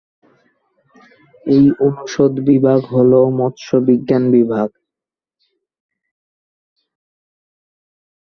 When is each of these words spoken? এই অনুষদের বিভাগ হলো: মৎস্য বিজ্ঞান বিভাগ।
এই 1.45 1.65
অনুষদের 1.85 2.43
বিভাগ 2.47 2.79
হলো: 2.93 3.19
মৎস্য 3.39 3.69
বিজ্ঞান 3.87 4.23
বিভাগ। 4.35 4.69